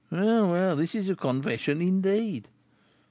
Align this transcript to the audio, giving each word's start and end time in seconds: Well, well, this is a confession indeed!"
Well, 0.09 0.49
well, 0.49 0.75
this 0.75 0.95
is 0.95 1.09
a 1.09 1.15
confession 1.15 1.79
indeed!" 1.79 2.47